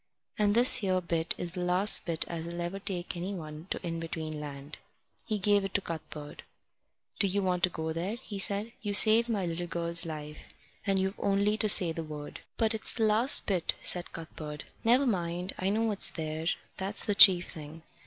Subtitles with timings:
[0.39, 4.39] And this here bit is the last bit as'll ever take anyone to In between
[4.41, 4.79] Land."
[5.27, 6.41] He gave it to Cuthbert.
[7.19, 8.71] "Do you want to go there?" he said.
[8.81, 10.49] "You've saved my little girl's life,
[10.87, 14.63] and you've only to say the word." "But it's the last bit," said Cuthbert.
[14.83, 15.53] "Never mind.
[15.59, 16.47] I know what's there.
[16.77, 17.83] That's the chief thing."